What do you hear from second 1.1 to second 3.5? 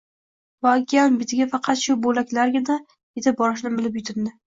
betiga faqat shu bo‘laklargina yetib